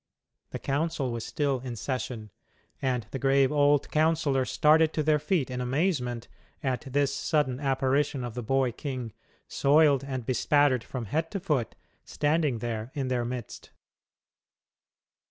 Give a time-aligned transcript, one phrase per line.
[0.49, 2.31] The council was still in session,
[2.81, 6.27] and the grave old councillors started to their feet in amazement
[6.63, 9.13] at this sudden apparition of the boy king,
[9.47, 13.69] soiled and bespattered from head to foot, standing there in their midst.